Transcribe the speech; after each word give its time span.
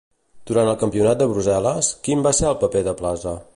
Durant 0.51 0.71
el 0.71 0.77
Campionat 0.83 1.19
de 1.19 1.27
Brussel·les, 1.33 1.91
quin 2.09 2.25
va 2.29 2.35
ser 2.41 2.51
el 2.53 2.59
paper 2.67 2.85
de 2.89 2.99
Plaza? 3.03 3.39